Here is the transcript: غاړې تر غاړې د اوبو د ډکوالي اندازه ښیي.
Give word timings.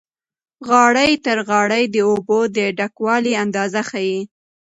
غاړې 0.67 1.09
تر 1.25 1.37
غاړې 1.49 1.83
د 1.93 1.95
اوبو 2.09 2.39
د 2.55 2.57
ډکوالي 2.79 3.33
اندازه 3.43 3.81
ښیي. 3.89 4.19